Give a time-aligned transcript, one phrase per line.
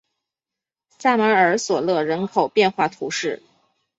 [0.97, 3.43] 萨马尔索勒人口变化图示